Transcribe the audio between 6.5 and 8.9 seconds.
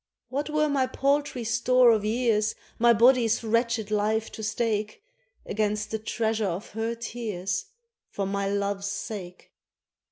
her tears, For my love's